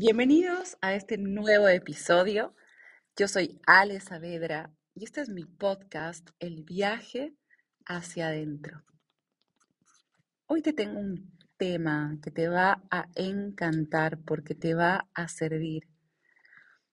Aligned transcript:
Bienvenidos 0.00 0.78
a 0.80 0.94
este 0.94 1.18
nuevo 1.18 1.66
episodio. 1.66 2.54
Yo 3.16 3.26
soy 3.26 3.60
Ale 3.66 3.98
Saavedra 3.98 4.72
y 4.94 5.02
este 5.02 5.22
es 5.22 5.28
mi 5.28 5.44
podcast, 5.44 6.30
El 6.38 6.62
viaje 6.62 7.34
hacia 7.84 8.28
adentro. 8.28 8.84
Hoy 10.46 10.62
te 10.62 10.72
tengo 10.72 11.00
un 11.00 11.36
tema 11.56 12.16
que 12.22 12.30
te 12.30 12.46
va 12.46 12.80
a 12.92 13.08
encantar 13.16 14.20
porque 14.20 14.54
te 14.54 14.74
va 14.74 15.08
a 15.14 15.26
servir 15.26 15.88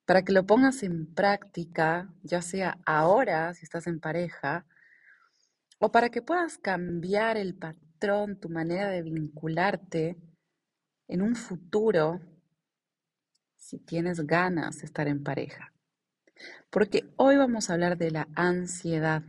para 0.08 0.24
que 0.24 0.34
lo 0.34 0.48
pongas 0.48 0.82
en 0.82 1.14
práctica, 1.14 2.12
ya 2.24 2.42
sea 2.42 2.80
ahora, 2.88 3.54
si 3.54 3.66
estás 3.66 3.86
en 3.86 4.00
pareja, 4.00 4.66
o 5.78 5.92
para 5.92 6.10
que 6.10 6.24
puedas 6.24 6.58
cambiar 6.58 7.38
el 7.38 7.54
patrón, 7.54 8.40
tu 8.40 8.50
manera 8.50 8.90
de 8.90 9.04
vincularte 9.04 10.18
en 11.08 11.22
un 11.22 11.36
futuro 11.36 12.20
si 13.66 13.80
tienes 13.80 14.20
ganas 14.28 14.78
de 14.78 14.86
estar 14.86 15.08
en 15.08 15.24
pareja. 15.24 15.74
Porque 16.70 17.12
hoy 17.18 17.36
vamos 17.36 17.70
a 17.70 17.74
hablar 17.74 17.98
de 17.98 18.12
la 18.12 18.28
ansiedad 18.36 19.24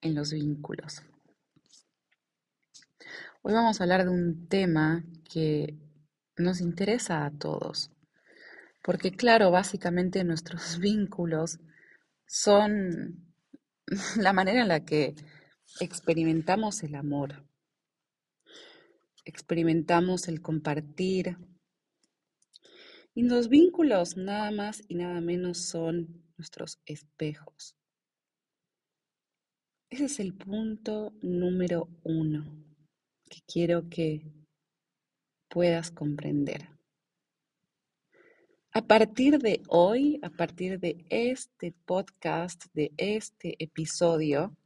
en 0.00 0.14
los 0.14 0.32
vínculos. 0.32 1.02
Hoy 3.42 3.52
vamos 3.52 3.78
a 3.78 3.84
hablar 3.84 4.04
de 4.04 4.10
un 4.10 4.48
tema 4.48 5.04
que 5.30 5.76
nos 6.38 6.62
interesa 6.62 7.26
a 7.26 7.30
todos. 7.30 7.90
Porque 8.82 9.10
claro, 9.10 9.50
básicamente 9.50 10.24
nuestros 10.24 10.78
vínculos 10.80 11.58
son 12.26 13.34
la 14.16 14.32
manera 14.32 14.62
en 14.62 14.68
la 14.68 14.80
que 14.80 15.14
experimentamos 15.78 16.82
el 16.84 16.94
amor, 16.94 17.44
experimentamos 19.26 20.26
el 20.28 20.40
compartir, 20.40 21.36
y 23.18 23.22
los 23.24 23.48
vínculos 23.48 24.16
nada 24.16 24.52
más 24.52 24.84
y 24.86 24.94
nada 24.94 25.20
menos 25.20 25.58
son 25.58 26.22
nuestros 26.36 26.78
espejos. 26.86 27.74
Ese 29.90 30.04
es 30.04 30.20
el 30.20 30.34
punto 30.34 31.12
número 31.20 31.88
uno 32.04 32.64
que 33.28 33.40
quiero 33.44 33.88
que 33.90 34.22
puedas 35.48 35.90
comprender. 35.90 36.68
A 38.70 38.86
partir 38.86 39.40
de 39.40 39.64
hoy, 39.66 40.20
a 40.22 40.30
partir 40.30 40.78
de 40.78 41.04
este 41.10 41.72
podcast, 41.86 42.66
de 42.72 42.92
este 42.98 43.56
episodio, 43.58 44.56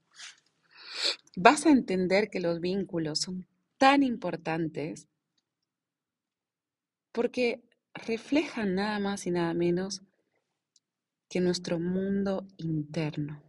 vas 1.37 1.64
a 1.64 1.70
entender 1.70 2.28
que 2.28 2.41
los 2.41 2.61
vínculos 2.61 3.20
son 3.20 3.47
tan 3.78 4.03
importantes 4.03 5.09
porque 7.12 7.62
reflejan 7.95 8.75
nada 8.75 8.98
más 8.98 9.27
y 9.27 9.31
nada 9.31 9.55
menos 9.55 10.03
que 11.29 11.41
nuestro 11.41 11.79
mundo 11.79 12.47
interno. 12.57 13.43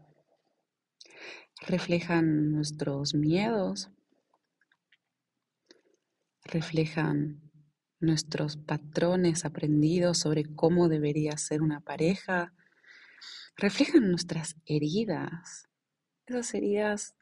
Reflejan 1.67 2.52
nuestros 2.52 3.13
miedos, 3.13 3.89
reflejan 6.44 7.52
nuestros 8.00 8.58
patrones 8.58 9.45
aprendidos 9.45 10.17
sobre 10.17 10.44
cómo 10.44 10.89
debería 10.89 11.38
ser 11.38 11.61
una 11.61 11.80
pareja, 11.80 12.53
reflejan 13.55 14.09
nuestras 14.09 14.57
heridas, 14.66 15.69
esas 16.25 16.53
heridas 16.53 17.16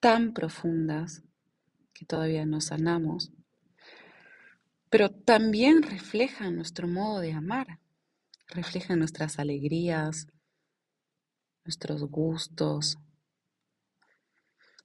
tan 0.00 0.34
profundas 0.34 1.22
que 1.94 2.04
todavía 2.04 2.44
no 2.44 2.60
sanamos 2.60 3.32
pero 4.92 5.10
también 5.10 5.82
reflejan 5.82 6.54
nuestro 6.56 6.86
modo 6.86 7.20
de 7.20 7.32
amar, 7.32 7.80
reflejan 8.48 8.98
nuestras 8.98 9.38
alegrías, 9.38 10.26
nuestros 11.64 12.04
gustos, 12.04 12.98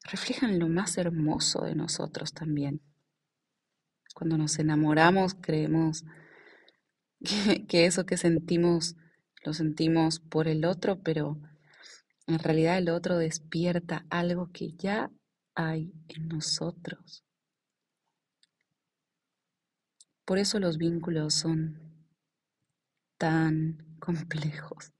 reflejan 0.09 0.59
lo 0.59 0.69
más 0.69 0.97
hermoso 0.97 1.66
de 1.66 1.75
nosotros 1.75 2.31
también. 2.31 2.81
Cuando 4.16 4.38
nos 4.38 4.57
enamoramos 4.59 5.35
creemos 5.41 6.06
que, 7.68 7.85
eso 7.85 8.06
que 8.06 8.16
sentimos 8.16 8.95
lo 9.44 9.51
sentimos 9.51 10.22
por 10.22 10.47
el 10.47 10.63
otro, 10.63 11.03
pero 11.03 11.38
en 12.28 12.39
realidad 12.39 12.78
el 12.78 12.88
otro 12.88 13.18
despierta 13.18 14.06
algo 14.09 14.53
que 14.53 14.72
ya 14.72 15.12
hay 15.53 15.91
en 16.07 16.29
nosotros. 16.29 17.26
Por 20.27 20.39
eso 20.39 20.59
los 20.59 20.77
vínculos 20.77 21.35
son 21.35 21.79
tan 23.17 23.95
complejos, 23.99 24.91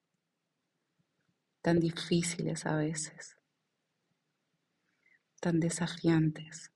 tan 1.62 1.82
difíciles 1.82 2.66
a 2.66 2.78
veces, 2.78 3.36
tan 5.42 5.60
desafiantes. 5.60 6.72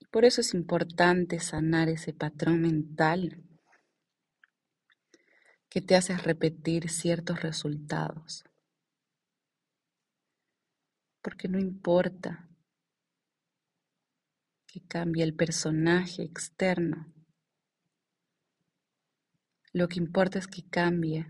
Y 0.00 0.04
por 0.04 0.26
eso 0.26 0.42
es 0.42 0.52
importante 0.52 1.40
sanar 1.40 1.88
ese 1.88 2.12
patrón 2.12 2.60
mental 2.60 3.42
que 5.70 5.80
te 5.80 5.96
hace 5.96 6.14
repetir 6.18 6.90
ciertos 6.90 7.40
resultados. 7.40 8.44
Porque 11.22 11.48
no 11.48 11.58
importa 11.58 12.51
que 14.72 14.80
cambie 14.80 15.22
el 15.22 15.34
personaje 15.34 16.22
externo. 16.22 17.12
Lo 19.74 19.86
que 19.86 19.98
importa 19.98 20.38
es 20.38 20.46
que 20.46 20.66
cambie 20.66 21.26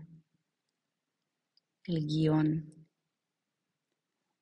el 1.83 2.07
guion. 2.07 2.87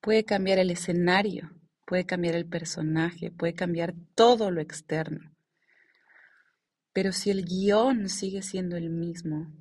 Puede 0.02 0.24
cambiar 0.24 0.60
el 0.60 0.70
escenario, 0.70 1.50
puede 1.88 2.06
cambiar 2.06 2.36
el 2.36 2.46
personaje, 2.46 3.32
puede 3.32 3.56
cambiar 3.56 3.96
todo 4.14 4.52
lo 4.52 4.62
externo. 4.62 5.36
Pero 6.94 7.12
si 7.12 7.32
el 7.32 7.44
guion 7.44 8.08
sigue 8.08 8.44
siendo 8.44 8.78
el 8.78 8.92
mismo, 8.92 9.52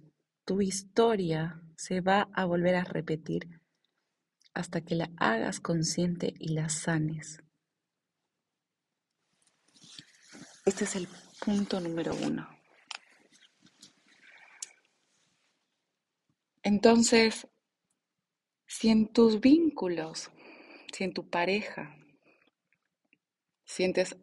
tu 0.45 0.61
historia 0.61 1.62
se 1.77 2.03
va 2.03 2.28
a 2.34 2.45
volver 2.45 2.75
a 2.75 2.84
repetir 2.84 3.49
hasta 4.53 4.83
que 4.83 4.97
la 4.97 5.11
hagas 5.17 5.61
consciente 5.61 6.34
y 6.39 6.53
la 6.53 6.69
sanes. 6.69 7.39
Este 10.66 10.84
es 10.84 10.94
el 10.94 11.09
punto 11.43 11.81
número 11.81 12.15
uno. 12.15 12.48
Entonces, 16.62 17.48
si 18.66 18.91
en 18.91 19.10
tus 19.12 19.41
vínculos, 19.41 20.31
si 20.93 21.04
en 21.04 21.15
tu 21.15 21.28
pareja 21.31 21.97
sientes 23.65 24.16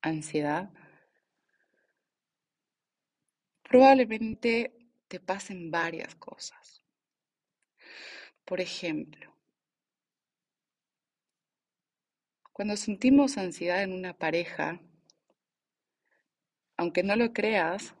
ansiedad, 0.00 0.70
probablemente 3.62 4.74
te 5.08 5.20
pasen 5.20 5.70
varias 5.70 6.14
cosas. 6.14 6.82
Por 8.46 8.60
ejemplo, 8.60 9.36
cuando 12.52 12.76
sentimos 12.76 13.36
ansiedad 13.36 13.82
en 13.82 13.92
una 13.92 14.14
pareja, 14.14 14.80
aunque 16.76 17.02
no 17.02 17.16
lo 17.16 17.32
creas, 17.32 17.94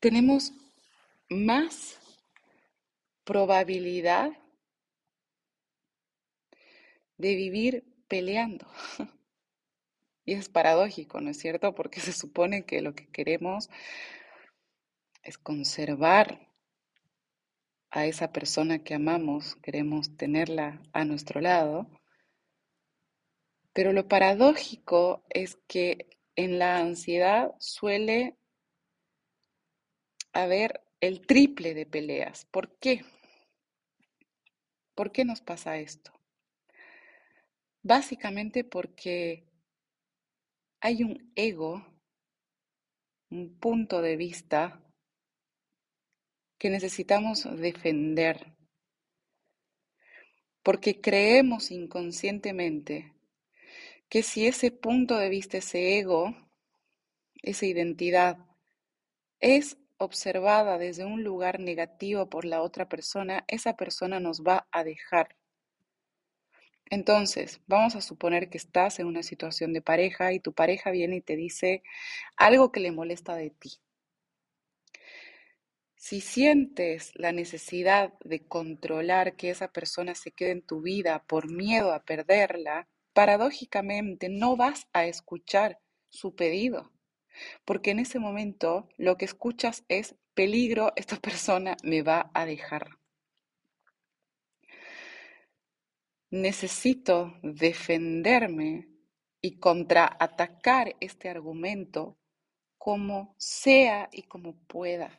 tenemos 0.00 0.52
más 1.28 1.98
probabilidad 3.24 4.32
de 7.16 7.34
vivir 7.34 7.84
peleando. 8.08 8.66
Y 10.26 10.34
es 10.34 10.48
paradójico, 10.48 11.20
¿no 11.20 11.30
es 11.30 11.38
cierto? 11.38 11.74
Porque 11.74 11.98
se 11.98 12.12
supone 12.12 12.64
que 12.64 12.82
lo 12.82 12.94
que 12.94 13.08
queremos 13.08 13.68
es 15.24 15.38
conservar 15.38 16.46
a 17.90 18.06
esa 18.06 18.30
persona 18.30 18.84
que 18.84 18.94
amamos, 18.94 19.56
queremos 19.56 20.16
tenerla 20.16 20.80
a 20.92 21.04
nuestro 21.04 21.40
lado. 21.40 21.88
Pero 23.72 23.92
lo 23.92 24.06
paradójico 24.06 25.24
es 25.30 25.56
que 25.66 26.19
en 26.40 26.58
la 26.58 26.78
ansiedad 26.78 27.54
suele 27.58 28.36
haber 30.32 30.80
el 31.00 31.26
triple 31.26 31.74
de 31.74 31.84
peleas. 31.84 32.46
¿Por 32.46 32.78
qué? 32.78 33.04
¿Por 34.94 35.12
qué 35.12 35.24
nos 35.24 35.42
pasa 35.42 35.76
esto? 35.76 36.12
Básicamente 37.82 38.64
porque 38.64 39.44
hay 40.80 41.02
un 41.04 41.30
ego, 41.34 41.86
un 43.30 43.58
punto 43.58 44.00
de 44.00 44.16
vista 44.16 44.82
que 46.58 46.70
necesitamos 46.70 47.44
defender, 47.58 48.54
porque 50.62 51.00
creemos 51.00 51.70
inconscientemente 51.70 53.14
que 54.10 54.24
si 54.24 54.46
ese 54.46 54.72
punto 54.72 55.16
de 55.16 55.28
vista, 55.28 55.58
ese 55.58 55.98
ego, 55.98 56.36
esa 57.42 57.64
identidad 57.64 58.38
es 59.38 59.78
observada 59.98 60.78
desde 60.78 61.04
un 61.04 61.22
lugar 61.22 61.60
negativo 61.60 62.28
por 62.28 62.44
la 62.44 62.60
otra 62.60 62.88
persona, 62.88 63.44
esa 63.46 63.76
persona 63.76 64.18
nos 64.18 64.42
va 64.42 64.66
a 64.72 64.82
dejar. 64.82 65.36
Entonces, 66.86 67.60
vamos 67.68 67.94
a 67.94 68.00
suponer 68.00 68.50
que 68.50 68.58
estás 68.58 68.98
en 68.98 69.06
una 69.06 69.22
situación 69.22 69.72
de 69.72 69.80
pareja 69.80 70.32
y 70.32 70.40
tu 70.40 70.52
pareja 70.52 70.90
viene 70.90 71.16
y 71.16 71.20
te 71.20 71.36
dice 71.36 71.84
algo 72.36 72.72
que 72.72 72.80
le 72.80 72.90
molesta 72.90 73.36
de 73.36 73.50
ti. 73.50 73.78
Si 75.94 76.20
sientes 76.20 77.12
la 77.14 77.30
necesidad 77.30 78.14
de 78.24 78.40
controlar 78.40 79.36
que 79.36 79.50
esa 79.50 79.70
persona 79.70 80.16
se 80.16 80.32
quede 80.32 80.50
en 80.50 80.62
tu 80.62 80.80
vida 80.80 81.22
por 81.28 81.48
miedo 81.48 81.92
a 81.92 82.02
perderla, 82.02 82.88
paradójicamente 83.20 84.30
no 84.30 84.56
vas 84.56 84.88
a 84.94 85.04
escuchar 85.04 85.78
su 86.08 86.34
pedido, 86.34 86.90
porque 87.66 87.90
en 87.90 87.98
ese 87.98 88.18
momento 88.18 88.88
lo 88.96 89.18
que 89.18 89.26
escuchas 89.26 89.84
es 89.88 90.16
peligro, 90.32 90.94
esta 90.96 91.16
persona 91.16 91.76
me 91.82 92.00
va 92.00 92.30
a 92.32 92.46
dejar. 92.46 93.00
necesito 96.30 97.34
defenderme 97.42 98.88
y 99.42 99.58
contraatacar 99.58 100.96
este 101.00 101.28
argumento 101.28 102.16
como 102.78 103.34
sea 103.36 104.08
y 104.12 104.22
como 104.22 104.56
pueda. 104.66 105.18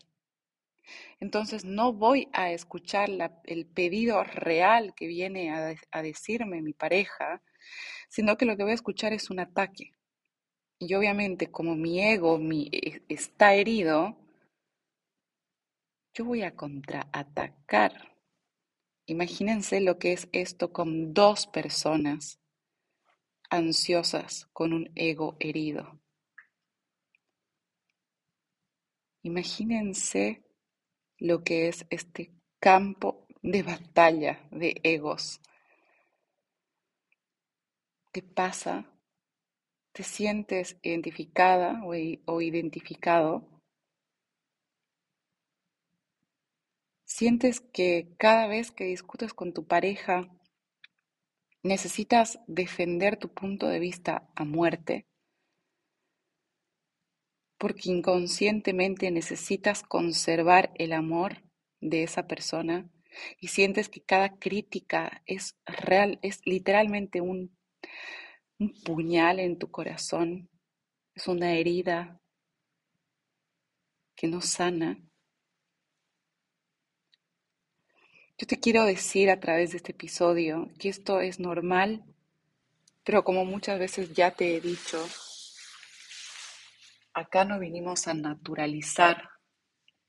Entonces 1.19 1.65
no 1.65 1.93
voy 1.93 2.29
a 2.33 2.51
escuchar 2.51 3.09
el 3.43 3.67
pedido 3.67 4.23
real 4.23 4.93
que 4.95 5.07
viene 5.07 5.51
a, 5.51 6.01
decirme 6.01 6.61
mi 6.61 6.73
pareja, 6.73 7.41
sino 8.09 8.37
que 8.37 8.45
lo 8.45 8.57
que 8.57 8.63
voy 8.63 8.71
a 8.71 8.75
escuchar 8.75 9.13
es 9.13 9.29
un 9.29 9.39
ataque. 9.39 9.93
Y 10.79 10.93
obviamente 10.95 11.51
como 11.51 11.75
mi 11.75 12.01
ego 12.01 12.37
mi, 12.37 12.69
e, 12.71 13.03
está 13.09 13.53
herido, 13.53 14.17
yo 16.13 16.25
voy 16.25 16.43
a 16.43 16.55
contraatacar 16.55 18.11
Imagínense 19.11 19.81
lo 19.81 19.99
que 19.99 20.13
es 20.13 20.29
esto 20.31 20.71
con 20.71 21.13
dos 21.13 21.45
personas 21.45 22.39
ansiosas 23.49 24.47
con 24.53 24.71
un 24.71 24.89
ego 24.95 25.35
herido. 25.41 25.99
Imagínense 29.23 30.45
lo 31.17 31.43
que 31.43 31.67
es 31.67 31.85
este 31.89 32.31
campo 32.61 33.27
de 33.41 33.63
batalla 33.63 34.47
de 34.49 34.79
egos. 34.83 35.41
¿Qué 38.11 38.21
pasa? 38.21 38.85
¿Te 39.93 40.03
sientes 40.03 40.77
identificada 40.81 41.81
o, 41.83 41.93
o 42.25 42.41
identificado 42.41 43.51
¿Sientes 47.13 47.59
que 47.59 48.15
cada 48.17 48.47
vez 48.47 48.71
que 48.71 48.85
discutes 48.85 49.33
con 49.33 49.53
tu 49.53 49.67
pareja 49.67 50.29
necesitas 51.61 52.39
defender 52.47 53.17
tu 53.17 53.33
punto 53.33 53.67
de 53.67 53.79
vista 53.79 54.31
a 54.33 54.45
muerte? 54.45 55.05
Porque 57.57 57.91
inconscientemente 57.91 59.11
necesitas 59.11 59.83
conservar 59.83 60.71
el 60.75 60.93
amor 60.93 61.43
de 61.81 62.03
esa 62.03 62.27
persona 62.27 62.89
y 63.39 63.49
sientes 63.49 63.89
que 63.89 64.01
cada 64.01 64.39
crítica 64.39 65.21
es 65.25 65.57
real, 65.65 66.17
es 66.21 66.39
literalmente 66.45 67.19
un, 67.19 67.55
un 68.59 68.73
puñal 68.83 69.39
en 69.39 69.57
tu 69.57 69.71
corazón, 69.71 70.49
es 71.15 71.27
una 71.27 71.53
herida 71.53 72.21
que 74.15 74.27
no 74.27 74.41
sana. 74.41 74.97
Yo 78.37 78.47
te 78.47 78.59
quiero 78.59 78.85
decir 78.85 79.29
a 79.29 79.39
través 79.39 79.71
de 79.71 79.77
este 79.77 79.91
episodio 79.91 80.69
que 80.79 80.89
esto 80.89 81.21
es 81.21 81.39
normal, 81.39 82.03
pero 83.03 83.23
como 83.23 83.45
muchas 83.45 83.79
veces 83.79 84.13
ya 84.13 84.31
te 84.31 84.55
he 84.55 84.61
dicho, 84.61 85.03
acá 87.13 87.45
no 87.45 87.59
vinimos 87.59 88.07
a 88.07 88.13
naturalizar 88.13 89.29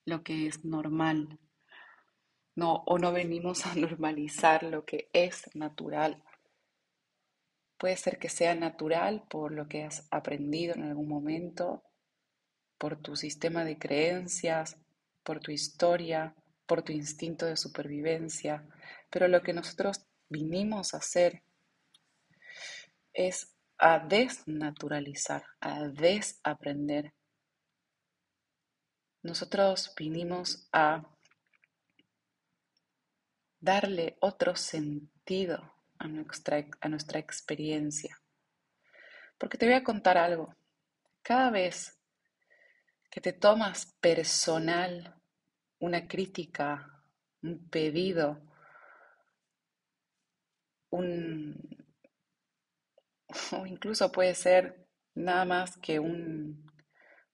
lo 0.05 0.23
que 0.23 0.47
es 0.47 0.65
normal. 0.65 1.39
No, 2.55 2.83
o 2.87 2.99
no 2.99 3.13
venimos 3.13 3.67
a 3.67 3.75
normalizar 3.75 4.63
lo 4.63 4.85
que 4.85 5.09
es 5.13 5.55
natural. 5.55 6.23
Puede 7.83 7.97
ser 7.97 8.21
que 8.21 8.29
sea 8.29 8.55
natural 8.55 9.25
por 9.29 9.51
lo 9.51 9.67
que 9.67 9.83
has 9.83 10.07
aprendido 10.13 10.73
en 10.77 10.85
algún 10.85 11.09
momento, 11.09 11.83
por 12.79 13.03
tu 13.03 13.17
sistema 13.17 13.65
de 13.65 13.77
creencias, 13.77 14.77
por 15.25 15.41
tu 15.41 15.51
historia, 15.51 16.33
por 16.65 16.83
tu 16.83 16.93
instinto 16.93 17.45
de 17.45 17.57
supervivencia, 17.57 18.65
pero 19.11 19.27
lo 19.27 19.43
que 19.43 19.53
nosotros 19.53 20.07
vinimos 20.29 20.95
a 20.95 20.99
hacer 20.99 21.43
es 23.13 23.53
a 23.79 23.99
desnaturalizar, 23.99 25.43
a 25.59 25.89
desaprender. 25.89 27.13
Nosotros 29.25 29.93
vinimos 29.97 30.69
a 30.71 31.03
darle 33.59 34.17
otro 34.21 34.55
sentido 34.55 35.82
a 36.03 36.09
nuestra, 36.09 36.67
a 36.81 36.89
nuestra 36.89 37.21
experiencia. 37.21 38.21
Porque 39.39 39.57
te 39.57 39.67
voy 39.67 39.75
a 39.75 39.85
contar 39.85 40.19
algo. 40.19 40.55
Cada 41.23 41.51
vez 41.51 41.97
que 43.09 43.21
te 43.21 43.33
tomas 43.33 43.87
personal 44.01 45.15
una 45.79 46.09
crítica, 46.09 47.05
un 47.43 47.69
pedido, 47.69 48.41
un, 50.91 51.57
o 53.53 53.67
incluso 53.67 54.11
puede 54.11 54.35
ser 54.35 54.89
nada 55.15 55.45
más 55.45 55.77
que 55.77 56.01
un, 56.01 56.69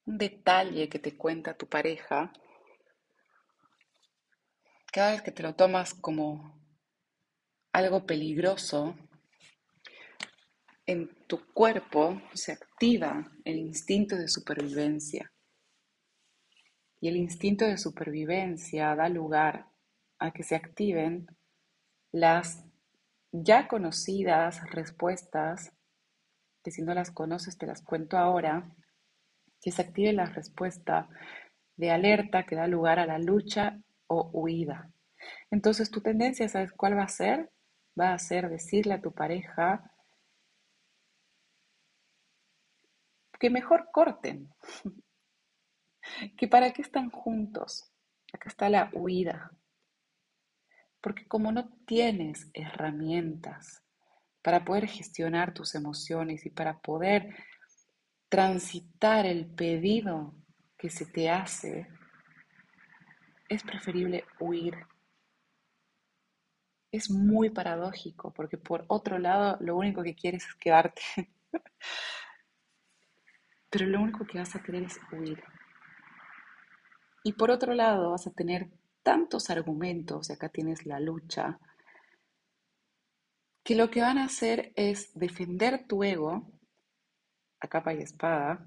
un 0.04 0.18
detalle 0.18 0.88
que 0.88 0.98
te 0.98 1.16
cuenta 1.16 1.56
tu 1.56 1.66
pareja, 1.68 2.32
cada 4.92 5.12
vez 5.12 5.22
que 5.22 5.32
te 5.32 5.42
lo 5.42 5.54
tomas 5.54 5.94
como 5.94 6.57
algo 7.72 8.06
peligroso, 8.06 8.96
en 10.86 11.10
tu 11.26 11.44
cuerpo 11.52 12.20
se 12.32 12.52
activa 12.52 13.30
el 13.44 13.58
instinto 13.58 14.16
de 14.16 14.28
supervivencia. 14.28 15.32
Y 17.00 17.08
el 17.08 17.16
instinto 17.16 17.66
de 17.66 17.76
supervivencia 17.76 18.96
da 18.96 19.08
lugar 19.08 19.66
a 20.18 20.32
que 20.32 20.42
se 20.42 20.56
activen 20.56 21.26
las 22.10 22.64
ya 23.32 23.68
conocidas 23.68 24.62
respuestas, 24.70 25.72
que 26.64 26.70
si 26.70 26.82
no 26.82 26.94
las 26.94 27.10
conoces 27.10 27.58
te 27.58 27.66
las 27.66 27.82
cuento 27.82 28.16
ahora, 28.16 28.74
que 29.60 29.70
se 29.70 29.82
active 29.82 30.12
la 30.12 30.26
respuesta 30.26 31.08
de 31.76 31.90
alerta 31.90 32.44
que 32.44 32.56
da 32.56 32.66
lugar 32.66 32.98
a 32.98 33.06
la 33.06 33.18
lucha 33.18 33.78
o 34.06 34.30
huida. 34.32 34.90
Entonces 35.50 35.90
tu 35.90 36.00
tendencia, 36.00 36.48
¿sabes 36.48 36.72
cuál 36.72 36.96
va 36.96 37.04
a 37.04 37.08
ser? 37.08 37.50
Va 37.98 38.12
a 38.12 38.18
ser 38.18 38.48
decirle 38.48 38.94
a 38.94 39.00
tu 39.00 39.12
pareja 39.12 39.92
que 43.38 43.50
mejor 43.50 43.88
corten, 43.92 44.52
que 46.36 46.48
para 46.48 46.72
qué 46.72 46.82
están 46.82 47.10
juntos. 47.10 47.92
Acá 48.32 48.48
está 48.48 48.68
la 48.68 48.90
huida. 48.92 49.50
Porque 51.00 51.26
como 51.26 51.52
no 51.52 51.70
tienes 51.86 52.50
herramientas 52.52 53.82
para 54.42 54.64
poder 54.64 54.86
gestionar 54.86 55.54
tus 55.54 55.74
emociones 55.74 56.44
y 56.44 56.50
para 56.50 56.80
poder 56.80 57.34
transitar 58.28 59.26
el 59.26 59.46
pedido 59.46 60.34
que 60.76 60.90
se 60.90 61.06
te 61.06 61.30
hace, 61.30 61.88
es 63.48 63.62
preferible 63.62 64.24
huir. 64.38 64.76
Es 66.90 67.10
muy 67.10 67.50
paradójico 67.50 68.32
porque 68.32 68.56
por 68.56 68.84
otro 68.88 69.18
lado 69.18 69.58
lo 69.60 69.76
único 69.76 70.02
que 70.02 70.14
quieres 70.14 70.46
es 70.46 70.54
quedarte. 70.54 71.02
Pero 73.70 73.86
lo 73.86 74.00
único 74.00 74.26
que 74.26 74.38
vas 74.38 74.56
a 74.56 74.62
querer 74.62 74.84
es 74.84 74.98
huir. 75.12 75.42
Y 77.22 77.34
por 77.34 77.50
otro 77.50 77.74
lado, 77.74 78.12
vas 78.12 78.26
a 78.26 78.30
tener 78.30 78.70
tantos 79.02 79.50
argumentos, 79.50 80.30
y 80.30 80.32
acá 80.32 80.48
tienes 80.48 80.86
la 80.86 81.00
lucha, 81.00 81.58
que 83.62 83.74
lo 83.74 83.90
que 83.90 84.00
van 84.00 84.16
a 84.16 84.24
hacer 84.24 84.72
es 84.76 85.12
defender 85.14 85.86
tu 85.86 86.02
ego 86.02 86.50
a 87.60 87.68
capa 87.68 87.92
y 87.92 87.98
espada, 87.98 88.66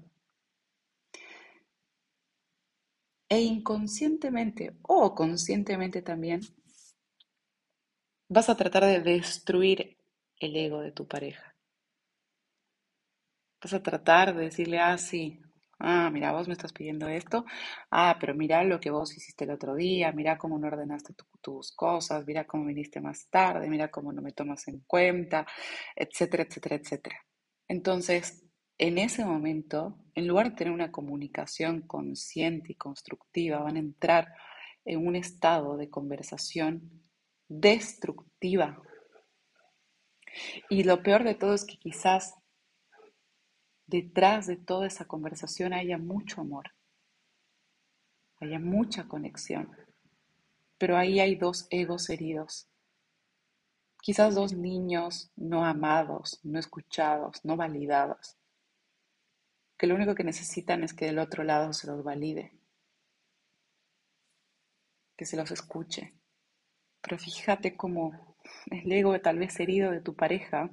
e 3.28 3.40
inconscientemente 3.40 4.76
o 4.82 5.14
conscientemente 5.14 6.02
también 6.02 6.42
vas 8.32 8.48
a 8.48 8.56
tratar 8.56 8.84
de 8.84 9.00
destruir 9.00 9.98
el 10.38 10.56
ego 10.56 10.80
de 10.80 10.92
tu 10.92 11.06
pareja. 11.06 11.54
Vas 13.62 13.74
a 13.74 13.82
tratar 13.82 14.34
de 14.34 14.44
decirle, 14.44 14.78
ah, 14.80 14.98
sí, 14.98 15.40
Ah, 15.84 16.10
mira, 16.12 16.30
vos 16.30 16.46
me 16.46 16.52
estás 16.54 16.72
pidiendo 16.72 17.08
esto. 17.08 17.44
Ah, 17.90 18.16
pero 18.20 18.36
mira 18.36 18.62
lo 18.62 18.78
que 18.78 18.90
vos 18.92 19.16
hiciste 19.16 19.42
el 19.44 19.50
otro 19.50 19.74
día, 19.74 20.12
mira 20.12 20.38
cómo 20.38 20.56
no 20.56 20.68
ordenaste 20.68 21.12
tus 21.40 21.72
cosas, 21.72 22.24
mira 22.24 22.46
cómo 22.46 22.66
viniste 22.66 23.00
más 23.00 23.26
tarde, 23.28 23.68
mira 23.68 23.90
cómo 23.90 24.12
no 24.12 24.22
me 24.22 24.30
tomas 24.30 24.68
en 24.68 24.78
cuenta, 24.86 25.44
etcétera, 25.96 26.44
etcétera, 26.44 26.76
etcétera. 26.76 27.16
Entonces, 27.66 28.44
en 28.78 28.98
ese 28.98 29.24
momento, 29.24 29.98
en 30.14 30.28
lugar 30.28 30.50
de 30.50 30.56
tener 30.56 30.72
una 30.72 30.92
comunicación 30.92 31.80
consciente 31.82 32.70
y 32.72 32.76
constructiva, 32.76 33.58
van 33.58 33.74
a 33.74 33.80
entrar 33.80 34.28
en 34.84 35.04
un 35.04 35.16
estado 35.16 35.76
de 35.76 35.90
conversación 35.90 37.01
destructiva. 37.60 38.82
Y 40.68 40.84
lo 40.84 41.02
peor 41.02 41.24
de 41.24 41.34
todo 41.34 41.54
es 41.54 41.64
que 41.64 41.76
quizás 41.76 42.34
detrás 43.86 44.46
de 44.46 44.56
toda 44.56 44.86
esa 44.86 45.04
conversación 45.04 45.72
haya 45.72 45.98
mucho 45.98 46.40
amor, 46.40 46.72
haya 48.40 48.58
mucha 48.58 49.06
conexión, 49.06 49.70
pero 50.78 50.96
ahí 50.96 51.20
hay 51.20 51.34
dos 51.36 51.66
egos 51.70 52.08
heridos, 52.08 52.68
quizás 54.00 54.34
dos 54.34 54.54
niños 54.54 55.30
no 55.36 55.64
amados, 55.64 56.40
no 56.42 56.58
escuchados, 56.58 57.44
no 57.44 57.56
validados 57.56 58.36
que 59.82 59.88
lo 59.88 59.96
único 59.96 60.14
que 60.14 60.22
necesitan 60.22 60.84
es 60.84 60.94
que 60.94 61.06
del 61.06 61.18
otro 61.18 61.42
lado 61.42 61.72
se 61.72 61.88
los 61.88 62.04
valide, 62.04 62.52
que 65.16 65.26
se 65.26 65.36
los 65.36 65.50
escuche. 65.50 66.14
Pero 67.02 67.18
fíjate 67.18 67.76
cómo 67.76 68.36
el 68.70 68.90
ego 68.92 69.20
tal 69.20 69.38
vez 69.38 69.58
herido 69.60 69.90
de 69.90 70.00
tu 70.00 70.14
pareja 70.14 70.70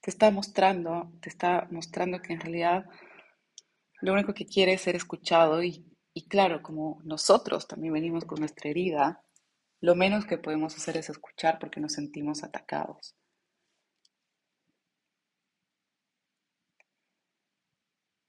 te 0.00 0.10
está 0.10 0.30
mostrando, 0.30 1.12
te 1.20 1.28
está 1.28 1.68
mostrando 1.70 2.22
que 2.22 2.32
en 2.32 2.40
realidad 2.40 2.86
lo 4.00 4.12
único 4.12 4.32
que 4.34 4.46
quiere 4.46 4.74
es 4.74 4.82
ser 4.82 4.96
escuchado 4.96 5.62
y, 5.62 5.84
claro, 6.28 6.62
como 6.62 7.00
nosotros 7.04 7.66
también 7.66 7.92
venimos 7.92 8.24
con 8.24 8.38
nuestra 8.40 8.70
herida, 8.70 9.24
lo 9.80 9.94
menos 9.94 10.26
que 10.26 10.38
podemos 10.38 10.76
hacer 10.76 10.96
es 10.96 11.10
escuchar 11.10 11.58
porque 11.58 11.80
nos 11.80 11.92
sentimos 11.92 12.44
atacados. 12.44 13.14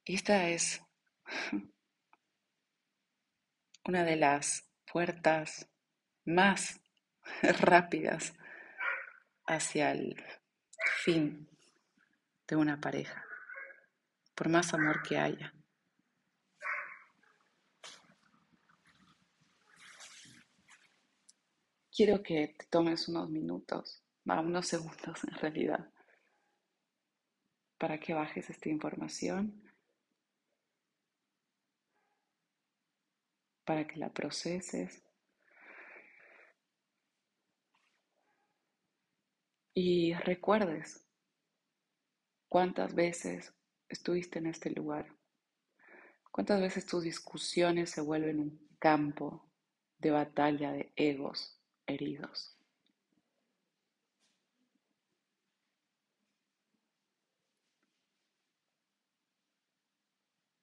esta 0.06 0.50
es 0.50 0.82
una 3.86 4.04
de 4.04 4.16
las 4.16 4.68
puertas 4.92 5.70
más 6.30 6.80
rápidas 7.62 8.34
hacia 9.46 9.92
el 9.92 10.16
fin 11.04 11.48
de 12.48 12.56
una 12.56 12.80
pareja, 12.80 13.24
por 14.36 14.50
más 14.50 14.74
amor 14.74 15.02
que 15.04 15.18
haya. 15.18 15.54
Quiero 21.92 22.24
que 22.24 22.56
te 22.58 22.66
tomes 22.68 23.10
unos 23.10 23.30
minutos, 23.30 24.02
unos 24.24 24.68
segundos 24.68 25.24
en 25.26 25.34
realidad, 25.36 25.92
para 27.78 28.00
que 28.00 28.14
bajes 28.14 28.50
esta 28.50 28.70
información 28.70 29.70
para 33.70 33.86
que 33.86 33.98
la 33.98 34.10
proceses. 34.10 35.09
Y 39.82 40.14
recuerdes 40.14 41.08
cuántas 42.50 42.94
veces 42.94 43.54
estuviste 43.88 44.40
en 44.40 44.48
este 44.48 44.72
lugar, 44.72 45.08
cuántas 46.34 46.60
veces 46.60 46.86
tus 46.86 47.02
discusiones 47.02 47.90
se 47.90 48.02
vuelven 48.02 48.42
un 48.42 48.68
campo 48.78 49.50
de 49.98 50.12
batalla 50.12 50.74
de 50.74 50.92
egos 50.98 51.58
heridos. 51.88 52.58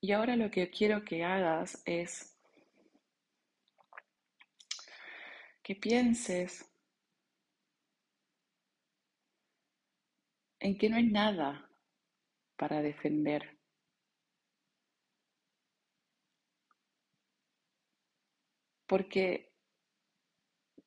Y 0.02 0.12
ahora 0.12 0.36
lo 0.36 0.50
que 0.50 0.68
quiero 0.68 1.06
que 1.06 1.24
hagas 1.24 1.80
es 1.86 2.36
que 5.62 5.74
pienses 5.74 6.65
en 10.66 10.76
que 10.76 10.88
no 10.90 10.96
hay 10.96 11.06
nada 11.06 11.70
para 12.56 12.82
defender. 12.82 13.56
Porque 18.88 19.52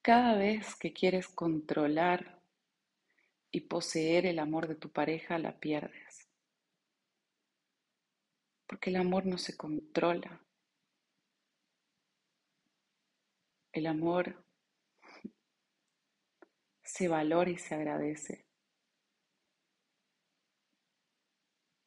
cada 0.02 0.38
vez 0.38 0.76
que 0.76 0.92
quieres 0.92 1.30
controlar 1.30 2.42
y 3.52 3.62
poseer 3.62 4.26
el 4.26 4.40
amor 4.40 4.68
de 4.68 4.76
tu 4.76 4.92
pareja, 4.92 5.40
la 5.40 5.58
pierdes. 5.62 6.30
Porque 8.68 8.90
el 8.90 8.98
amor 8.98 9.26
no 9.26 9.38
se 9.38 9.56
controla. 9.56 10.46
El 13.72 13.88
amor 13.88 14.46
se 16.84 17.08
valora 17.08 17.50
y 17.50 17.58
se 17.58 17.76
agradece 17.76 18.49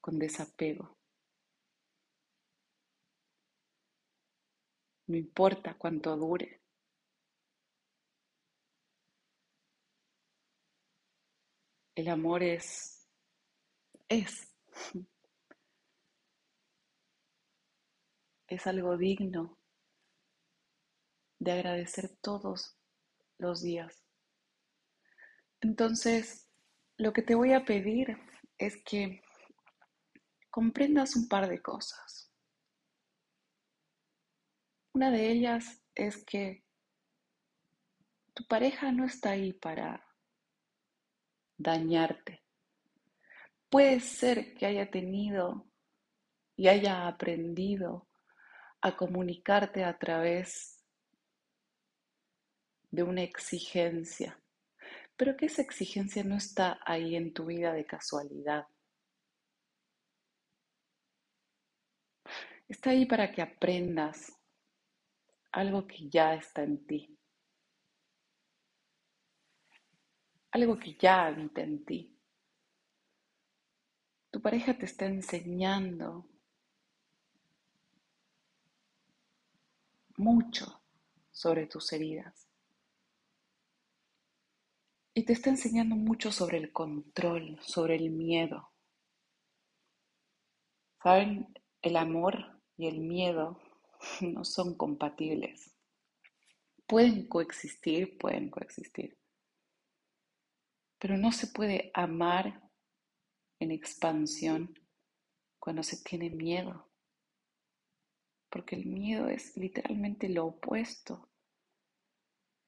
con 0.02 0.18
desapego. 0.18 0.99
No 5.06 5.16
importa 5.16 5.78
cuánto 5.78 6.16
dure. 6.16 6.61
El 11.94 12.09
amor 12.09 12.42
es, 12.42 13.06
es, 14.09 14.49
es 18.49 18.66
algo 18.66 18.97
digno 18.97 19.59
de 21.38 21.52
agradecer 21.52 22.16
todos 22.21 22.76
los 23.38 23.62
días. 23.62 24.02
Entonces, 25.61 26.49
lo 26.97 27.12
que 27.12 27.23
te 27.23 27.35
voy 27.37 27.52
a 27.52 27.64
pedir 27.64 28.16
es 28.59 28.82
que 28.85 29.23
comprendas 30.52 31.16
un 31.16 31.26
par 31.28 31.49
de 31.49 31.61
cosas. 31.61 32.30
Una 34.94 35.11
de 35.11 35.32
ellas 35.32 35.82
es 35.94 36.25
que 36.25 36.62
tu 38.35 38.47
pareja 38.47 38.92
no 38.92 39.04
está 39.04 39.30
ahí 39.30 39.52
para 39.52 40.06
dañarte. 41.56 42.44
Puede 43.68 43.99
ser 43.99 44.54
que 44.54 44.66
haya 44.66 44.88
tenido 44.90 45.66
y 46.54 46.68
haya 46.68 47.09
aprendido 47.09 48.06
a 48.80 48.97
comunicarte 48.97 49.82
a 49.82 49.99
través 49.99 50.85
de 52.92 53.02
una 53.02 53.23
exigencia 53.23 54.38
pero 55.16 55.37
que 55.37 55.47
esa 55.47 55.62
exigencia 55.62 56.25
no 56.25 56.37
está 56.37 56.80
ahí 56.85 57.14
en 57.14 57.32
tu 57.32 57.47
vida 57.47 57.73
de 57.73 57.85
casualidad. 57.85 58.66
Está 62.69 62.90
ahí 62.90 63.07
para 63.07 63.31
que 63.31 63.42
aprendas 63.42 64.33
algo 65.52 65.87
que 65.87 66.09
ya 66.09 66.35
está 66.35 66.62
en 66.62 66.87
ti, 66.87 67.19
algo 70.50 70.78
que 70.78 70.97
ya 70.97 71.26
habita 71.26 71.61
en 71.61 71.85
ti. 71.85 72.19
Tu 74.31 74.40
pareja 74.40 74.76
te 74.78 74.87
está 74.87 75.04
enseñando 75.04 76.26
mucho 80.16 80.83
sobre 81.31 81.66
tus 81.66 81.92
heridas. 81.92 82.49
Y 85.14 85.25
te 85.25 85.35
está 85.35 85.50
enseñando 85.50 85.95
mucho 85.97 86.33
sobre 86.33 86.57
el 86.57 86.73
control, 86.73 87.59
sobre 87.61 87.97
el 87.97 88.11
miedo. 88.11 88.71
¿Saben? 91.02 91.52
El 91.82 91.96
amor 91.96 92.60
y 92.76 92.86
el 92.86 93.00
miedo 93.00 93.60
no 94.20 94.44
son 94.44 94.76
compatibles. 94.76 95.74
Pueden 96.86 97.26
coexistir, 97.26 98.16
pueden 98.18 98.50
coexistir. 98.50 99.18
Pero 100.98 101.16
no 101.16 101.32
se 101.32 101.48
puede 101.48 101.90
amar 101.94 102.70
en 103.58 103.72
expansión 103.72 104.78
cuando 105.58 105.82
se 105.82 106.02
tiene 106.02 106.30
miedo. 106.30 106.88
Porque 108.48 108.76
el 108.76 108.86
miedo 108.86 109.28
es 109.28 109.56
literalmente 109.56 110.28
lo 110.28 110.46
opuesto 110.46 111.28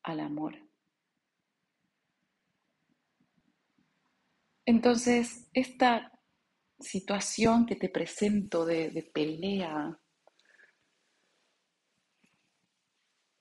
al 0.02 0.20
amor. 0.20 0.56
Entonces, 4.66 5.48
esta 5.52 6.13
situación 6.78 7.66
que 7.66 7.76
te 7.76 7.88
presento 7.88 8.64
de, 8.64 8.90
de 8.90 9.02
pelea 9.02 9.98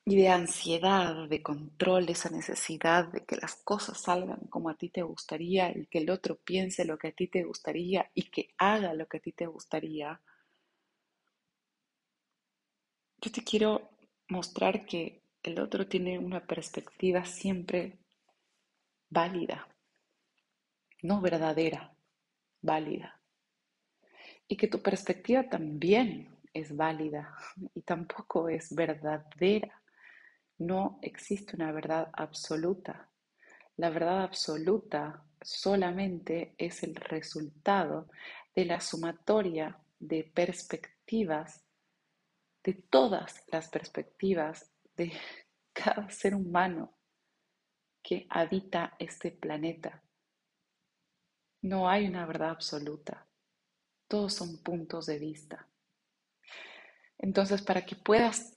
y 0.06 0.16
de 0.16 0.30
ansiedad, 0.30 1.28
de 1.28 1.44
control, 1.44 2.08
esa 2.08 2.30
necesidad 2.30 3.12
de 3.12 3.26
que 3.26 3.36
las 3.36 3.56
cosas 3.66 4.00
salgan 4.02 4.40
como 4.50 4.70
a 4.70 4.78
ti 4.78 4.88
te 4.88 5.02
gustaría 5.02 5.78
y 5.78 5.88
que 5.88 5.98
el 5.98 6.10
otro 6.10 6.38
piense 6.38 6.86
lo 6.86 6.98
que 6.98 7.10
a 7.10 7.12
ti 7.12 7.28
te 7.28 7.44
gustaría 7.44 8.10
y 8.14 8.30
que 8.30 8.54
haga 8.58 8.94
lo 8.94 9.08
que 9.08 9.18
a 9.18 9.22
ti 9.22 9.34
te 9.34 9.46
gustaría, 9.46 10.22
yo 13.24 13.32
te 13.32 13.44
quiero 13.44 13.90
mostrar 14.30 14.86
que 14.86 15.24
el 15.42 15.60
otro 15.60 15.88
tiene 15.88 16.20
una 16.20 16.46
perspectiva 16.46 17.26
siempre 17.26 17.98
válida, 19.10 19.66
no 21.04 21.22
verdadera, 21.22 21.96
válida. 22.62 23.23
Y 24.48 24.58
que 24.58 24.68
tu 24.68 24.82
perspectiva 24.82 25.50
también 25.50 26.34
es 26.54 26.76
válida 26.76 27.36
y 27.74 27.82
tampoco 27.82 28.50
es 28.50 28.74
verdadera. 28.74 29.82
No 30.60 31.00
existe 31.02 31.56
una 31.56 31.72
verdad 31.72 32.10
absoluta. 32.14 33.10
La 33.78 33.90
verdad 33.90 34.24
absoluta 34.24 35.26
solamente 35.42 36.54
es 36.58 36.84
el 36.84 36.96
resultado 36.96 38.10
de 38.56 38.66
la 38.66 38.80
sumatoria 38.80 39.80
de 40.00 40.24
perspectivas, 40.24 41.66
de 42.64 42.74
todas 42.74 43.44
las 43.52 43.70
perspectivas 43.70 44.72
de 44.96 45.12
cada 45.74 46.10
ser 46.10 46.36
humano 46.36 46.98
que 48.04 48.28
habita 48.30 48.96
este 49.00 49.32
planeta. 49.32 50.04
No 51.62 51.90
hay 51.90 52.06
una 52.06 52.26
verdad 52.26 52.50
absoluta. 52.50 53.26
Todos 54.08 54.34
son 54.34 54.58
puntos 54.58 55.06
de 55.08 55.20
vista. 55.20 55.68
Entonces, 57.18 57.62
para 57.62 57.86
que 57.86 57.96
puedas 57.96 58.56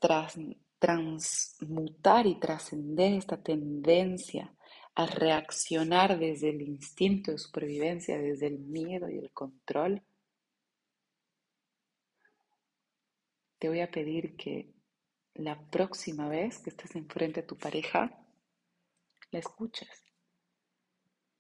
transmutar 0.79 2.27
y 2.27 2.41
trascender 2.41 3.13
esta 3.15 3.43
tendencia 3.43 4.53
a 4.95 5.07
reaccionar 5.07 6.19
desde 6.19 6.51
el 6.51 6.63
instinto 6.63 7.31
de 7.31 7.39
supervivencia, 7.39 8.19
desde 8.19 8.49
el 8.49 8.59
miedo 8.59 9.09
y 9.09 9.19
el 9.19 9.31
control, 9.31 10.03
te 13.59 13.69
voy 13.69 13.81
a 13.81 13.91
pedir 13.91 14.37
que 14.37 14.75
la 15.35 15.61
próxima 15.71 16.29
vez 16.29 16.59
que 16.59 16.71
estés 16.71 16.97
enfrente 16.97 17.41
a 17.41 17.47
tu 17.47 17.57
pareja, 17.57 18.11
la 19.31 19.39
escuches. 19.39 20.03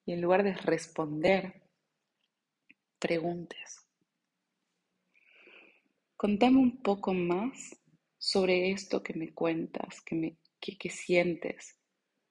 Y 0.05 0.13
en 0.13 0.21
lugar 0.21 0.43
de 0.43 0.53
responder, 0.53 1.63
preguntes. 2.99 3.86
Contame 6.16 6.56
un 6.56 6.82
poco 6.82 7.12
más 7.12 7.76
sobre 8.16 8.70
esto 8.70 9.02
que 9.02 9.12
me 9.12 9.35
cuentas, 9.35 10.00
que, 10.00 10.14
me, 10.14 10.38
que, 10.61 10.88
sientes. 10.88 11.76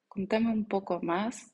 Contame 0.08 0.52
un 0.52 0.68
poco 0.68 1.00
más 1.04 1.54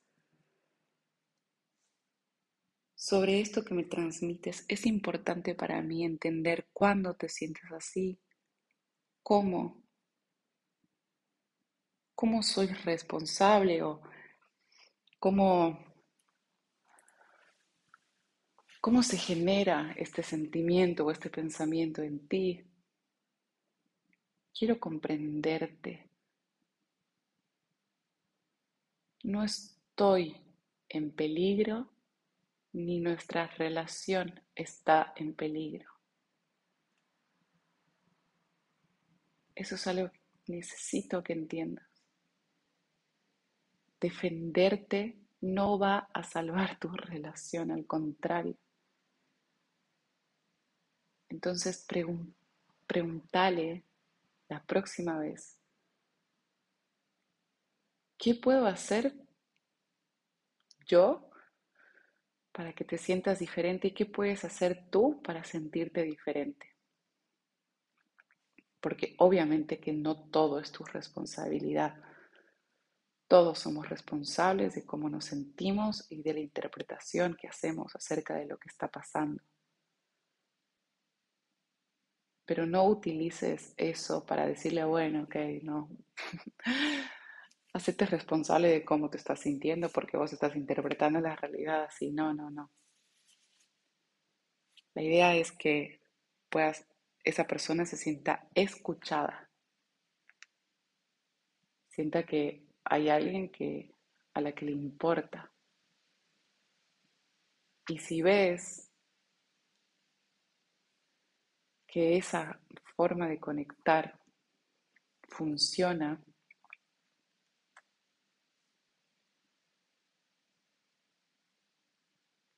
sobre 2.95 3.41
esto 3.41 3.65
que 3.65 3.73
me 3.73 3.83
transmites. 3.83 4.63
Es 4.69 4.85
importante 4.85 5.55
para 5.55 5.81
mí 5.81 6.05
entender 6.05 6.69
cuándo 6.71 7.15
te 7.15 7.27
sientes 7.27 7.69
así, 7.73 8.17
cómo, 9.21 9.83
cómo 12.15 12.43
soy 12.43 12.67
responsable 12.67 13.83
o 13.83 14.01
cómo 15.19 15.90
¿Cómo 18.81 19.03
se 19.03 19.15
genera 19.15 19.93
este 19.95 20.23
sentimiento 20.23 21.05
o 21.05 21.11
este 21.11 21.29
pensamiento 21.29 22.01
en 22.01 22.27
ti? 22.27 22.65
Quiero 24.57 24.79
comprenderte. 24.79 26.09
No 29.23 29.43
estoy 29.43 30.35
en 30.89 31.11
peligro 31.11 31.91
ni 32.73 32.99
nuestra 32.99 33.45
relación 33.45 34.41
está 34.55 35.13
en 35.15 35.35
peligro. 35.35 35.91
Eso 39.53 39.75
es 39.75 39.85
algo 39.85 40.09
que 40.09 40.19
necesito 40.47 41.23
que 41.23 41.33
entiendas. 41.33 41.87
Defenderte 43.99 45.19
no 45.41 45.77
va 45.77 46.09
a 46.11 46.23
salvar 46.23 46.79
tu 46.79 46.89
relación, 46.89 47.69
al 47.69 47.85
contrario. 47.85 48.57
Entonces 51.31 51.87
pregúntale 52.85 53.85
la 54.49 54.61
próxima 54.63 55.17
vez, 55.17 55.57
¿qué 58.17 58.35
puedo 58.35 58.65
hacer 58.67 59.15
yo 60.85 61.29
para 62.51 62.73
que 62.73 62.83
te 62.83 62.97
sientas 62.97 63.39
diferente 63.39 63.87
y 63.87 63.93
qué 63.93 64.05
puedes 64.05 64.43
hacer 64.43 64.89
tú 64.89 65.21
para 65.23 65.45
sentirte 65.45 66.03
diferente? 66.03 66.75
Porque 68.81 69.15
obviamente 69.19 69.79
que 69.79 69.93
no 69.93 70.29
todo 70.29 70.59
es 70.59 70.69
tu 70.73 70.83
responsabilidad. 70.83 72.03
Todos 73.29 73.59
somos 73.59 73.87
responsables 73.87 74.75
de 74.75 74.85
cómo 74.85 75.09
nos 75.09 75.23
sentimos 75.25 76.05
y 76.11 76.21
de 76.23 76.33
la 76.33 76.39
interpretación 76.41 77.37
que 77.39 77.47
hacemos 77.47 77.95
acerca 77.95 78.35
de 78.35 78.47
lo 78.47 78.57
que 78.57 78.67
está 78.67 78.89
pasando 78.89 79.41
pero 82.51 82.65
no 82.65 82.83
utilices 82.83 83.73
eso 83.77 84.25
para 84.25 84.45
decirle, 84.45 84.83
bueno, 84.83 85.23
ok, 85.23 85.35
no. 85.63 85.87
Hacete 87.73 88.05
responsable 88.05 88.67
de 88.67 88.83
cómo 88.83 89.09
te 89.09 89.15
estás 89.15 89.39
sintiendo 89.39 89.87
porque 89.87 90.17
vos 90.17 90.33
estás 90.33 90.53
interpretando 90.57 91.21
la 91.21 91.33
realidad 91.37 91.85
así. 91.85 92.11
No, 92.11 92.33
no, 92.33 92.51
no. 92.51 92.69
La 94.93 95.01
idea 95.01 95.33
es 95.33 95.53
que 95.53 96.01
puedas, 96.49 96.85
esa 97.23 97.47
persona 97.47 97.85
se 97.85 97.95
sienta 97.95 98.49
escuchada. 98.53 99.49
Sienta 101.87 102.23
que 102.23 102.65
hay 102.83 103.07
alguien 103.07 103.47
que, 103.47 103.95
a 104.33 104.41
la 104.41 104.51
que 104.51 104.65
le 104.65 104.73
importa. 104.73 105.53
Y 107.87 107.99
si 107.99 108.21
ves 108.21 108.90
que 111.91 112.17
esa 112.17 112.57
forma 112.95 113.27
de 113.27 113.37
conectar 113.37 114.17
funciona, 115.27 116.23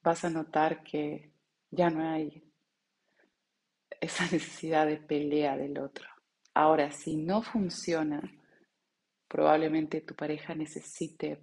vas 0.03 0.23
a 0.23 0.29
notar 0.29 0.83
que 0.83 1.31
ya 1.71 1.89
no 1.89 2.07
hay 2.07 2.43
esa 3.99 4.23
necesidad 4.31 4.85
de 4.85 4.97
pelea 4.97 5.57
del 5.57 5.79
otro. 5.79 6.07
Ahora, 6.53 6.91
si 6.91 7.17
no 7.17 7.41
funciona, 7.41 8.21
probablemente 9.27 10.01
tu 10.01 10.13
pareja 10.13 10.53
necesite 10.53 11.41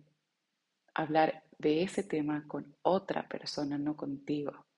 hablar 0.94 1.42
de 1.58 1.82
ese 1.82 2.04
tema 2.04 2.46
con 2.46 2.76
otra 2.82 3.26
persona, 3.26 3.76
no 3.78 3.96
contigo. 3.96 4.69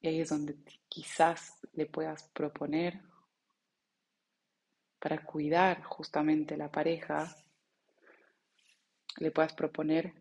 Y 0.00 0.08
ahí 0.08 0.20
es 0.20 0.28
donde 0.28 0.56
quizás 0.88 1.58
le 1.72 1.86
puedas 1.86 2.22
proponer 2.28 3.00
para 4.98 5.24
cuidar 5.24 5.82
justamente 5.82 6.56
la 6.56 6.70
pareja, 6.70 7.36
le 9.18 9.30
puedas 9.30 9.52
proponer 9.52 10.14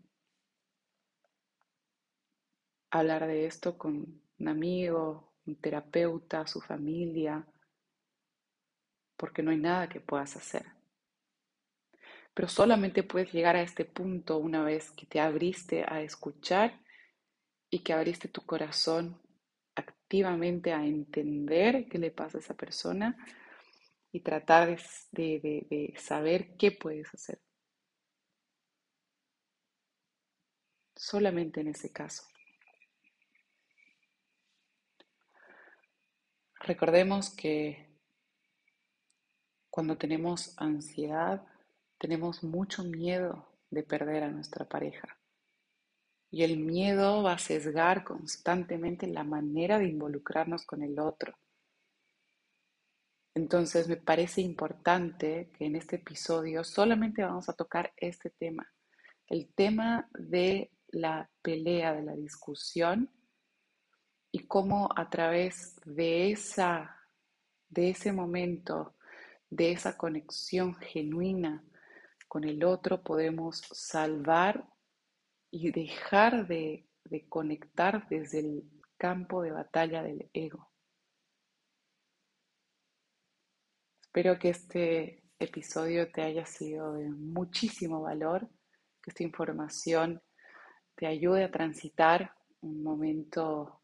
hablar 2.90 3.28
de 3.28 3.46
esto 3.46 3.78
con 3.78 4.22
un 4.40 4.48
amigo, 4.48 5.34
un 5.46 5.56
terapeuta, 5.56 6.48
su 6.48 6.62
familia, 6.62 7.46
porque 9.16 9.42
no 9.42 9.52
hay 9.52 9.58
nada 9.58 9.90
que 9.90 10.00
puedas 10.00 10.36
hacer. 10.36 10.66
Pero 12.34 12.48
solamente 12.48 13.04
puedes 13.04 13.34
llegar 13.34 13.56
a 13.56 13.62
este 13.62 13.84
punto 13.84 14.38
una 14.38 14.64
vez 14.64 14.92
que 14.92 15.08
te 15.08 15.20
abriste 15.20 15.84
a 15.88 16.02
escuchar 16.02 16.80
y 17.70 17.80
que 17.80 17.94
abriste 17.94 18.28
tu 18.28 18.46
corazón 18.46 19.20
activamente 20.08 20.72
a 20.72 20.86
entender 20.86 21.90
qué 21.90 21.98
le 21.98 22.12
pasa 22.12 22.38
a 22.38 22.42
esa 22.42 22.54
persona 22.54 23.18
y 24.10 24.22
tratar 24.22 24.80
de, 25.12 25.94
saber 25.98 26.56
qué 26.56 26.72
puedes 26.72 27.14
hacer. 27.14 27.42
Solamente 30.96 31.60
en 31.60 31.68
ese 31.68 31.92
caso. 31.92 32.24
Recordemos 36.62 37.30
que 37.36 37.94
cuando 39.70 39.98
tenemos 39.98 40.54
ansiedad, 40.58 41.46
tenemos 41.98 42.46
mucho 42.46 42.86
miedo 42.86 43.46
de 43.70 43.84
perder 43.84 44.24
a 44.24 44.30
nuestra 44.30 44.66
pareja. 44.70 45.17
Y 46.30 46.44
el 46.44 46.58
miedo 46.58 47.24
va 47.24 47.34
a 47.34 47.38
sesgar 47.38 48.04
constantemente 48.04 49.08
la 49.08 49.24
manera 49.24 49.80
de 49.80 49.88
involucrarnos 49.88 50.66
con 50.66 50.84
el 50.84 51.00
otro. 51.00 51.38
Entonces 53.34 53.88
me 53.88 53.98
parece 53.98 54.42
importante 54.42 55.52
que 55.58 55.66
en 55.66 55.76
este 55.76 55.98
episodio 55.98 56.64
solamente 56.64 57.24
vamos 57.24 57.48
a 57.50 57.54
tocar 57.54 57.94
este 57.96 58.32
tema, 58.32 58.68
el 59.28 59.54
tema 59.54 60.10
de 60.14 60.72
la 60.88 61.30
pelea, 61.42 61.94
de 61.94 62.04
la 62.04 62.16
discusión 62.16 63.12
y 64.32 64.48
cómo 64.48 64.90
a 64.96 65.10
través 65.10 65.80
de 65.86 66.32
esa 66.32 66.98
de 67.70 67.90
ese 67.90 68.12
momento, 68.12 68.96
de 69.50 69.72
esa 69.72 69.98
conexión 69.98 70.76
genuina 70.76 71.64
con 72.28 72.44
el 72.44 72.64
otro 72.64 73.02
podemos 73.02 73.62
salvar 73.72 74.68
y 75.52 75.72
dejar 75.72 76.48
de, 76.48 76.88
de 77.06 77.28
conectar 77.28 78.08
desde 78.10 78.40
el 78.40 78.64
campo 78.98 79.42
de 79.42 79.52
batalla 79.52 80.04
del 80.04 80.30
ego. 80.34 80.70
Espero 84.02 84.40
que 84.40 84.50
este 84.50 85.24
episodio 85.40 86.12
te 86.12 86.24
haya 86.24 86.46
sido 86.46 86.94
de 86.94 87.10
muchísimo 87.10 88.02
valor, 88.02 88.50
que 89.02 89.12
esta 89.12 89.24
información 89.24 90.22
te 90.96 91.06
ayude 91.06 91.44
a 91.44 91.52
transitar 91.52 92.34
un 92.62 92.82
momento 92.82 93.82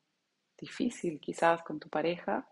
difícil 0.57 1.19
quizás 1.19 1.61
con 1.61 1.79
tu 1.79 1.89
pareja 1.89 2.49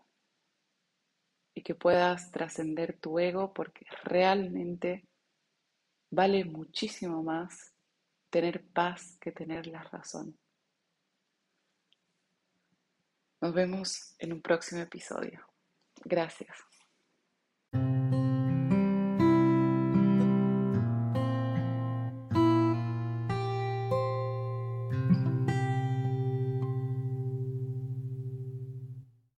y 1.54 1.62
que 1.62 1.74
puedas 1.74 2.30
trascender 2.30 2.98
tu 3.00 3.18
ego 3.18 3.52
porque 3.52 3.84
realmente 4.04 5.08
vale 6.10 6.44
muchísimo 6.44 7.22
más 7.22 7.71
tener 8.32 8.64
paz 8.72 9.18
que 9.20 9.30
tener 9.30 9.66
la 9.66 9.82
razón. 9.82 10.38
Nos 13.42 13.52
vemos 13.52 14.16
en 14.18 14.32
un 14.32 14.40
próximo 14.40 14.80
episodio. 14.80 15.46
Gracias. 16.02 16.71